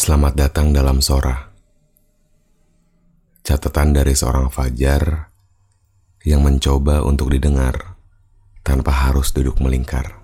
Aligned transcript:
Selamat 0.00 0.32
datang 0.32 0.72
dalam 0.72 1.04
Sora. 1.04 1.52
Catatan 3.44 3.92
dari 3.92 4.16
seorang 4.16 4.48
Fajar 4.48 5.28
yang 6.24 6.40
mencoba 6.40 7.04
untuk 7.04 7.28
didengar 7.28 8.00
tanpa 8.64 8.96
harus 8.96 9.28
duduk 9.28 9.60
melingkar. 9.60 10.19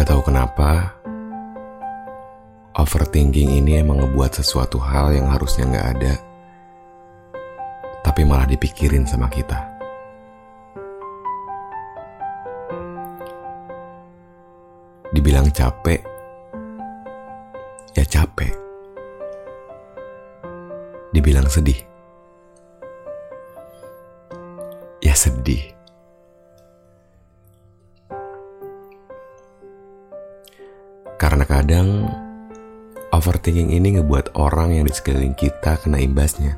Nggak 0.00 0.16
tahu 0.16 0.32
kenapa, 0.32 0.96
overthinking 2.72 3.52
ini 3.60 3.84
emang 3.84 4.00
ngebuat 4.00 4.32
sesuatu 4.32 4.80
hal 4.80 5.12
yang 5.12 5.28
harusnya 5.28 5.68
nggak 5.68 5.88
ada, 5.92 6.14
tapi 8.00 8.24
malah 8.24 8.48
dipikirin 8.48 9.04
sama 9.04 9.28
kita. 9.28 9.60
Dibilang 15.12 15.52
capek, 15.52 16.00
ya 17.92 18.04
capek. 18.08 18.56
Dibilang 21.12 21.44
sedih, 21.44 21.76
ya 25.04 25.12
sedih. 25.12 25.79
Karena 31.20 31.44
kadang 31.44 32.08
overthinking 33.12 33.76
ini 33.76 34.00
ngebuat 34.00 34.40
orang 34.40 34.72
yang 34.72 34.88
di 34.88 34.94
sekeliling 34.96 35.36
kita 35.36 35.76
kena 35.76 36.00
imbasnya. 36.00 36.56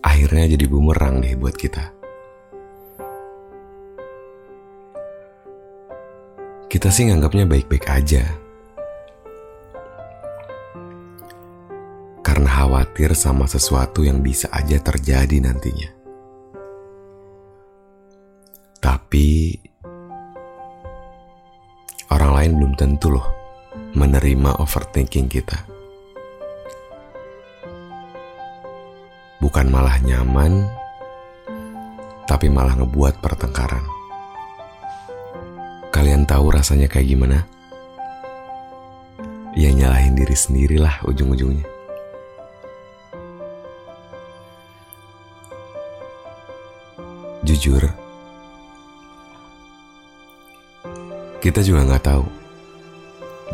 Akhirnya 0.00 0.56
jadi 0.56 0.64
bumerang 0.64 1.20
deh 1.20 1.36
buat 1.36 1.52
kita. 1.60 1.92
Kita 6.72 6.88
sih 6.88 7.12
nganggapnya 7.12 7.44
baik-baik 7.44 7.84
aja. 7.92 8.24
Karena 12.24 12.48
khawatir 12.48 13.12
sama 13.12 13.44
sesuatu 13.44 14.08
yang 14.08 14.24
bisa 14.24 14.48
aja 14.48 14.80
terjadi 14.80 15.36
nantinya. 15.36 15.92
Tapi 18.80 19.52
lain 22.46 22.62
belum 22.62 22.74
tentu 22.78 23.10
loh 23.10 23.26
menerima 23.98 24.62
overthinking 24.62 25.26
kita. 25.26 25.66
Bukan 29.42 29.66
malah 29.66 29.98
nyaman, 29.98 30.62
tapi 32.30 32.46
malah 32.46 32.78
ngebuat 32.78 33.18
pertengkaran. 33.18 33.82
Kalian 35.90 36.22
tahu 36.22 36.54
rasanya 36.54 36.86
kayak 36.86 37.10
gimana? 37.10 37.42
Ya 39.58 39.74
nyalahin 39.74 40.14
diri 40.14 40.38
sendirilah 40.38 41.02
ujung-ujungnya. 41.02 41.66
Jujur, 47.42 47.82
kita 51.46 51.62
juga 51.62 51.86
nggak 51.86 52.02
tahu 52.10 52.26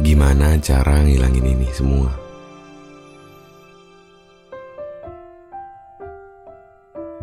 gimana 0.01 0.57
cara 0.65 1.05
ngilangin 1.05 1.45
ini 1.45 1.69
semua. 1.77 2.09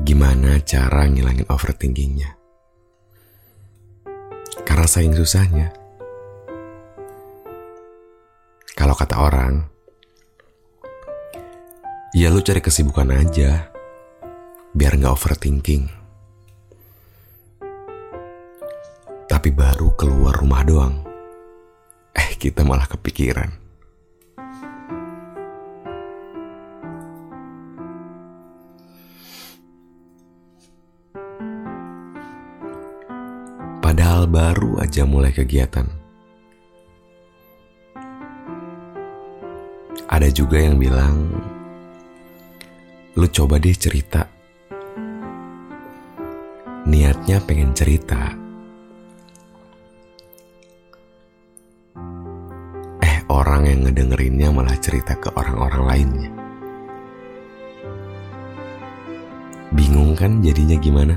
Gimana 0.06 0.62
cara 0.62 1.10
ngilangin 1.10 1.50
overthinkingnya? 1.50 2.38
Karena 4.62 4.86
saking 4.86 5.18
susahnya. 5.18 5.74
Kalau 8.78 8.94
kata 8.94 9.26
orang, 9.26 9.66
ya 12.14 12.30
lu 12.30 12.46
cari 12.46 12.62
kesibukan 12.62 13.10
aja, 13.10 13.74
biar 14.78 15.02
nggak 15.02 15.18
overthinking. 15.18 15.99
Tapi 19.40 19.56
baru 19.56 19.96
keluar 19.96 20.36
rumah 20.36 20.68
doang, 20.68 21.00
eh 22.12 22.36
kita 22.36 22.60
malah 22.68 22.84
kepikiran. 22.92 23.48
Padahal 33.80 34.28
baru 34.28 34.84
aja 34.84 35.08
mulai 35.08 35.32
kegiatan. 35.32 35.88
Ada 40.12 40.28
juga 40.36 40.60
yang 40.60 40.76
bilang, 40.76 41.16
lu 43.16 43.28
coba 43.32 43.56
deh 43.56 43.72
cerita. 43.72 44.28
Niatnya 46.84 47.40
pengen 47.48 47.72
cerita. 47.72 48.39
Orang 53.40 53.72
yang 53.72 53.80
ngedengerinnya 53.88 54.52
malah 54.52 54.76
cerita 54.84 55.16
ke 55.16 55.32
orang-orang 55.32 55.84
lainnya. 55.88 56.32
Bingung 59.72 60.12
kan 60.20 60.44
jadinya 60.44 60.76
gimana? 60.76 61.16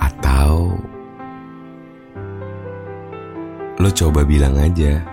Atau 0.00 0.80
lo 3.76 3.90
coba 3.92 4.24
bilang 4.24 4.56
aja 4.56 5.04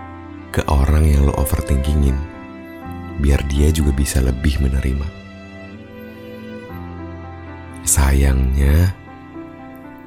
ke 0.48 0.64
orang 0.72 1.04
yang 1.04 1.28
lo 1.28 1.36
overthinkingin, 1.36 2.16
biar 3.20 3.44
dia 3.52 3.68
juga 3.68 3.92
bisa 3.92 4.24
lebih 4.24 4.56
menerima. 4.64 5.04
Sayangnya, 7.84 8.96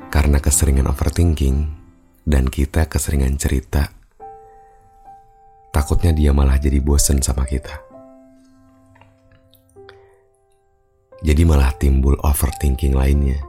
karena 0.09 0.41
keseringan 0.41 0.89
overthinking 0.89 1.69
dan 2.25 2.49
kita 2.49 2.85
keseringan 2.89 3.37
cerita, 3.37 4.00
takutnya 5.71 6.11
dia 6.11 6.35
malah 6.35 6.59
jadi 6.59 6.83
bosen 6.83 7.23
sama 7.23 7.47
kita. 7.47 7.79
Jadi 11.21 11.45
malah 11.45 11.71
timbul 11.77 12.17
overthinking 12.25 12.97
lainnya 12.97 13.39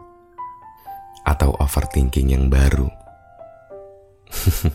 atau 1.24 1.56
overthinking 1.58 2.30
yang 2.30 2.46
baru. 2.52 2.88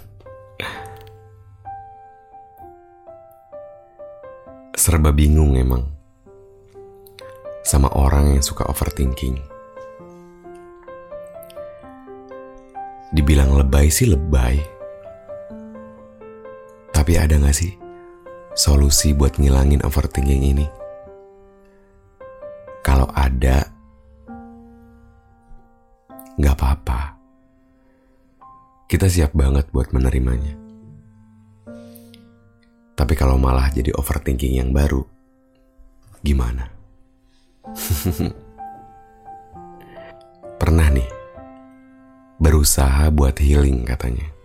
Serba 4.78 5.12
bingung 5.14 5.58
emang 5.58 5.84
sama 7.68 7.92
orang 7.94 8.40
yang 8.40 8.44
suka 8.44 8.64
overthinking. 8.72 9.36
Dibilang 13.12 13.60
lebay 13.60 13.92
sih 13.92 14.08
lebay. 14.08 14.77
Tapi 17.08 17.24
ada 17.24 17.40
gak 17.40 17.56
sih 17.56 17.72
solusi 18.52 19.16
buat 19.16 19.40
ngilangin 19.40 19.80
overthinking 19.80 20.44
ini? 20.44 20.68
Kalau 22.84 23.08
ada, 23.16 23.64
gak 26.36 26.52
apa-apa. 26.60 27.16
Kita 28.92 29.08
siap 29.08 29.32
banget 29.32 29.72
buat 29.72 29.88
menerimanya. 29.96 30.52
Tapi 33.00 33.14
kalau 33.16 33.40
malah 33.40 33.72
jadi 33.72 33.96
overthinking 33.96 34.60
yang 34.60 34.76
baru, 34.76 35.08
gimana? 36.20 36.68
Pernah 40.60 40.92
nih, 40.92 41.08
berusaha 42.36 43.08
buat 43.16 43.40
healing 43.40 43.88
katanya. 43.88 44.37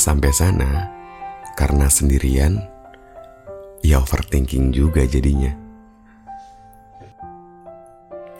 Sampai 0.00 0.32
sana, 0.32 0.88
karena 1.60 1.84
sendirian, 1.92 2.56
ya 3.84 4.00
overthinking 4.00 4.72
juga 4.72 5.04
jadinya. 5.04 5.52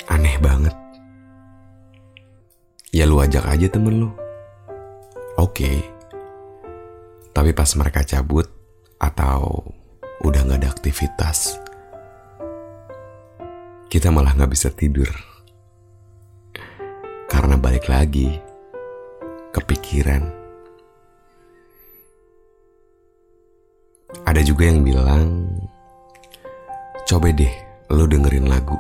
Aneh 0.09 0.41
banget. 0.41 0.73
Ya 2.97 3.05
lu 3.05 3.21
ajak 3.21 3.45
aja 3.45 3.69
temen 3.69 4.09
lu. 4.09 4.11
Oke. 5.37 5.85
Tapi 7.37 7.53
pas 7.53 7.69
mereka 7.77 8.09
cabut 8.09 8.49
atau 8.97 9.61
udah 10.25 10.41
gak 10.49 10.65
ada 10.65 10.73
aktivitas, 10.73 11.61
kita 13.93 14.09
malah 14.09 14.33
gak 14.33 14.49
bisa 14.49 14.73
tidur. 14.73 15.13
Karena 17.29 17.61
balik 17.61 17.85
lagi, 17.85 18.33
kepikiran. 19.53 20.40
Ada 24.31 24.47
juga 24.47 24.71
yang 24.71 24.87
bilang, 24.87 25.47
coba 27.03 27.35
deh 27.35 27.51
lo 27.91 28.07
dengerin 28.07 28.47
lagu. 28.47 28.79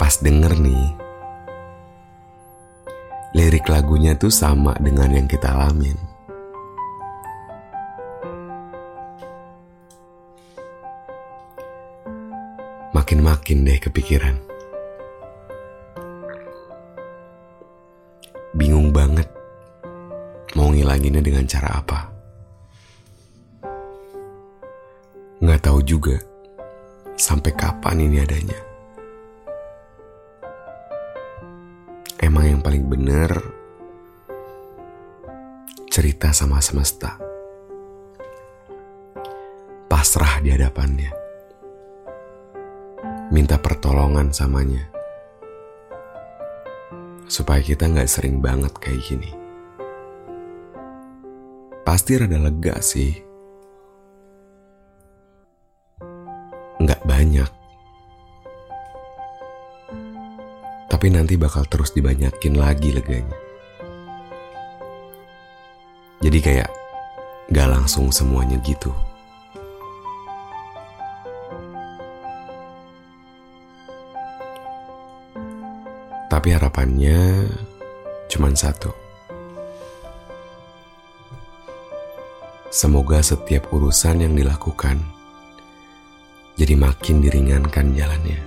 Pas 0.00 0.16
denger 0.20 0.56
nih, 0.56 0.84
lirik 3.36 3.68
lagunya 3.68 4.16
tuh 4.16 4.32
sama 4.32 4.72
dengan 4.80 5.12
yang 5.12 5.28
kita 5.28 5.52
alamin. 5.52 5.96
Makin-makin 12.96 13.68
deh 13.68 13.76
kepikiran. 13.76 14.36
Bingung 18.56 18.88
banget 18.88 19.28
mau 20.56 20.72
ngilanginnya 20.72 21.20
dengan 21.20 21.44
cara 21.44 21.76
apa. 21.76 22.15
Tahu 25.76 25.84
juga 25.84 26.16
sampai 27.20 27.52
kapan 27.52 28.08
ini 28.08 28.24
adanya. 28.24 28.56
emang 32.16 32.48
yang 32.48 32.60
paling 32.64 32.88
bener 32.88 33.28
cerita 35.92 36.32
sama 36.32 36.64
semesta. 36.64 37.20
Pasrah 39.84 40.40
di 40.40 40.48
hadapannya. 40.48 41.12
Minta 43.28 43.60
pertolongan 43.60 44.32
samanya. 44.32 44.88
Supaya 47.28 47.60
kita 47.60 47.84
nggak 47.84 48.08
sering 48.08 48.40
banget 48.40 48.72
kayak 48.80 49.04
gini. 49.04 49.28
Pasti 51.84 52.16
rada 52.16 52.40
lega 52.40 52.80
sih. 52.80 53.25
Banyak. 57.16 57.48
tapi 61.06 61.12
nanti 61.12 61.36
bakal 61.36 61.62
terus 61.68 61.92
dibanyakin 61.92 62.56
lagi 62.56 62.88
leganya. 62.88 63.36
Jadi 66.24 66.38
kayak 66.40 66.70
gak 67.52 67.68
langsung 67.68 68.08
semuanya 68.08 68.56
gitu. 68.64 68.90
Tapi 76.32 76.48
harapannya 76.56 77.44
cuma 78.32 78.48
satu. 78.56 78.88
Semoga 82.72 83.20
setiap 83.20 83.68
urusan 83.68 84.24
yang 84.24 84.32
dilakukan 84.32 85.15
jadi 86.56 86.72
makin 86.72 87.20
diringankan 87.20 87.92
jalannya 87.92 88.40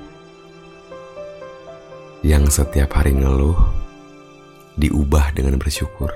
yang 2.26 2.50
setiap 2.50 2.98
hari 2.98 3.14
ngeluh 3.14 3.56
diubah 4.82 5.32
dengan 5.38 5.62
bersyukur. 5.62 6.10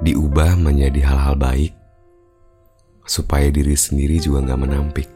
Diubah 0.00 0.54
menjadi 0.56 1.10
hal-hal 1.10 1.34
baik 1.34 1.74
supaya 3.02 3.50
diri 3.50 3.74
sendiri 3.74 4.22
juga 4.22 4.46
nggak 4.46 4.62
menampik. 4.62 5.08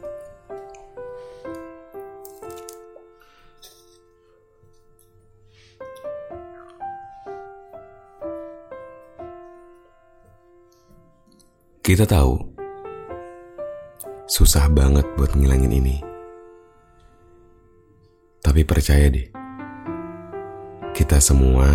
Kita 11.79 12.05
tahu 12.05 12.58
susah 14.29 14.69
banget 14.69 15.09
buat 15.17 15.33
ngilangin 15.33 15.73
ini. 15.73 15.97
Tapi 18.45 18.61
percaya 18.61 19.09
deh, 19.09 19.25
kita 20.93 21.17
semua 21.17 21.65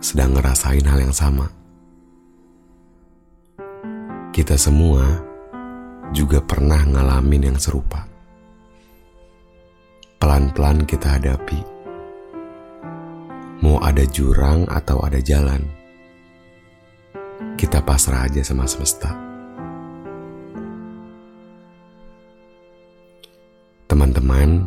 sedang 0.00 0.32
ngerasain 0.32 0.88
hal 0.88 1.04
yang 1.04 1.12
sama. 1.12 1.52
Kita 4.32 4.56
semua 4.56 5.20
juga 6.16 6.40
pernah 6.40 6.80
ngalamin 6.80 7.52
yang 7.52 7.58
serupa. 7.60 8.08
Pelan-pelan 10.16 10.88
kita 10.88 11.20
hadapi. 11.20 11.60
Mau 13.60 13.76
ada 13.84 14.04
jurang 14.08 14.64
atau 14.68 15.04
ada 15.04 15.20
jalan, 15.20 15.60
kita 17.60 17.84
pasrah 17.84 18.28
aja 18.28 18.40
sama 18.40 18.64
semesta. 18.64 19.25
Teman-teman, 24.06 24.62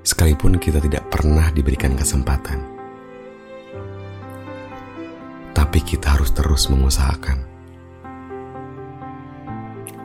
sekalipun 0.00 0.56
kita 0.56 0.80
tidak 0.80 1.04
pernah 1.12 1.52
diberikan 1.52 1.92
kesempatan. 1.92 2.64
Tapi 5.52 5.84
kita 5.84 6.16
harus 6.16 6.32
terus 6.32 6.72
mengusahakan. 6.72 7.44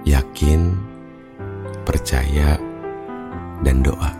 Yakin, 0.04 0.76
percaya, 1.88 2.60
dan 3.64 3.80
doa. 3.80 4.12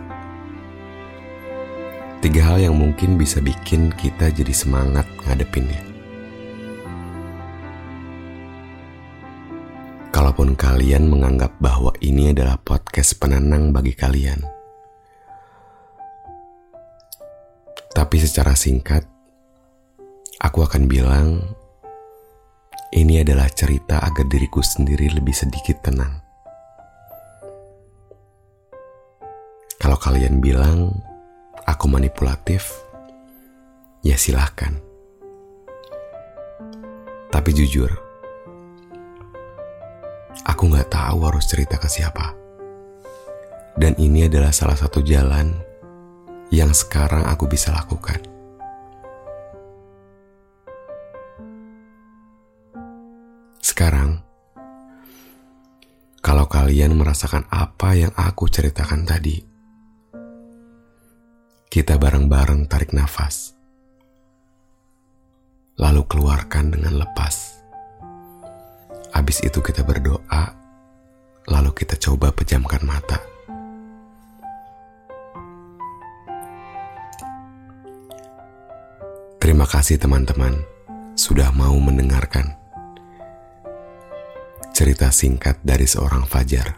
Tiga 2.24 2.48
hal 2.48 2.64
yang 2.72 2.80
mungkin 2.80 3.20
bisa 3.20 3.44
bikin 3.44 3.92
kita 4.00 4.32
jadi 4.32 4.56
semangat 4.56 5.04
ngadepinnya. 5.28 5.87
Kalaupun 10.38 10.54
kalian 10.54 11.10
menganggap 11.10 11.58
bahwa 11.58 11.90
ini 11.98 12.30
adalah 12.30 12.62
podcast 12.62 13.18
penenang 13.18 13.74
bagi 13.74 13.98
kalian, 13.98 14.38
Tapi 17.90 18.22
secara 18.22 18.54
singkat, 18.54 19.02
aku 20.38 20.62
akan 20.62 20.86
bilang 20.86 21.42
ini 22.94 23.26
adalah 23.26 23.50
cerita 23.50 23.98
agar 24.06 24.30
diriku 24.30 24.62
sendiri 24.62 25.10
lebih 25.10 25.34
sedikit 25.34 25.82
tenang. 25.82 26.22
Kalau 29.82 29.98
kalian 29.98 30.38
bilang 30.38 31.02
aku 31.66 31.90
manipulatif, 31.90 32.78
ya 34.06 34.14
silahkan. 34.14 34.78
Tapi 37.34 37.50
jujur, 37.58 38.07
aku 40.48 40.72
nggak 40.72 40.88
tahu 40.88 41.28
harus 41.28 41.44
cerita 41.46 41.76
ke 41.76 41.92
siapa. 41.92 42.32
Dan 43.78 43.94
ini 44.00 44.26
adalah 44.26 44.50
salah 44.50 44.80
satu 44.80 45.04
jalan 45.06 45.54
yang 46.50 46.72
sekarang 46.72 47.28
aku 47.28 47.46
bisa 47.46 47.70
lakukan. 47.76 48.18
Sekarang, 53.62 54.24
kalau 56.24 56.50
kalian 56.50 56.98
merasakan 56.98 57.46
apa 57.54 57.94
yang 57.94 58.10
aku 58.18 58.50
ceritakan 58.50 59.06
tadi, 59.06 59.38
kita 61.70 62.02
bareng-bareng 62.02 62.66
tarik 62.66 62.98
nafas, 62.98 63.54
lalu 65.78 66.02
keluarkan 66.10 66.74
dengan 66.74 67.06
lepas. 67.06 67.57
Habis 69.16 69.44
itu 69.44 69.60
kita 69.64 69.84
berdoa, 69.84 70.44
lalu 71.48 71.72
kita 71.76 71.96
coba 72.00 72.32
pejamkan 72.32 72.84
mata. 72.84 73.20
Terima 79.38 79.64
kasih 79.64 79.96
teman-teman 79.96 80.60
sudah 81.16 81.56
mau 81.56 81.74
mendengarkan 81.80 82.52
cerita 84.76 85.10
singkat 85.10 85.58
dari 85.64 85.88
seorang 85.88 86.28
Fajar. 86.28 86.76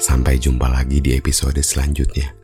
Sampai 0.00 0.42
jumpa 0.42 0.66
lagi 0.66 0.98
di 0.98 1.14
episode 1.14 1.60
selanjutnya. 1.62 2.43